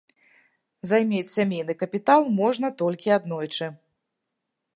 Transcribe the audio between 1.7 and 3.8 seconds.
капітал можна толькі аднойчы.